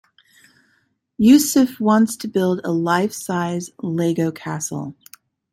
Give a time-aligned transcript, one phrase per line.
[1.19, 4.95] Yusuf wants to build a life-size Lego castle.